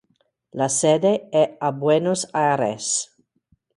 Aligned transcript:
La 0.53 0.67
sede 0.67 1.29
è 1.29 1.57
a 1.59 1.71
Buenos 1.71 2.27
Aires. 2.31 3.17